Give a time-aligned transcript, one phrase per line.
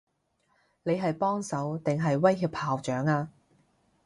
[0.81, 3.29] 你係幫手，定係威脅校長啊？